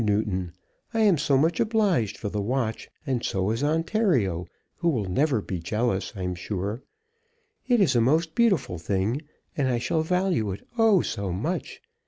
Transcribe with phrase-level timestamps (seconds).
[0.03, 0.51] NEWTON,
[0.95, 5.43] I am so much obliged for the watch, and so is Ontario, who will never
[5.43, 6.81] be jealous, I'm sure.
[7.67, 9.21] It is a most beautiful thing,
[9.55, 11.01] and I shall value it, oh!
[11.01, 11.83] so much.